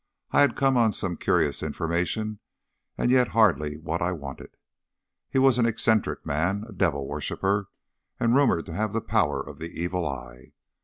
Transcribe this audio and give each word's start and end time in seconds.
I 0.31 0.41
had 0.41 0.55
come 0.55 0.77
on 0.77 0.93
some 0.93 1.15
curious 1.15 1.61
information, 1.61 2.39
and 2.97 3.11
yet 3.11 3.27
hardly 3.37 3.77
what 3.77 4.01
I 4.01 4.11
wanted. 4.13 4.57
He 5.29 5.37
was 5.37 5.59
an 5.59 5.67
eccentric 5.67 6.25
man, 6.25 6.65
a 6.67 6.73
devil 6.73 7.05
worshipper, 7.07 7.69
and 8.19 8.33
rumoured 8.35 8.65
to 8.65 8.73
have 8.73 8.93
the 8.93 9.01
power 9.01 9.47
of 9.47 9.59
the 9.59 9.79
evil 9.79 10.03
eye. 10.07 10.53